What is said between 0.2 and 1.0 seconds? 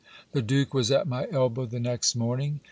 The duke was